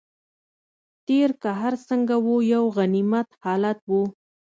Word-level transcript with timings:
تېر 1.07 1.29
که 1.41 1.49
هر 1.61 1.73
څنګه 1.87 2.15
و 2.25 2.27
یو 2.53 2.63
غنیمت 2.77 3.27
حالت 3.43 3.77
دی. 3.87 4.01